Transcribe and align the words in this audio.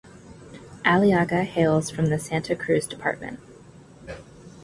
Aliaga 0.83 1.43
hails 1.43 1.91
from 1.91 2.07
the 2.07 2.17
Santa 2.17 2.55
Cruz 2.55 2.87
Department. 2.87 3.39